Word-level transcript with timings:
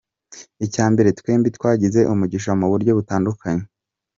Icya 0.65 0.85
mbere, 0.93 1.09
twembi 1.19 1.49
twagize 1.57 1.99
umugisha 2.13 2.51
mu 2.59 2.65
buryo 2.71 2.91
butandukanye. 2.97 3.63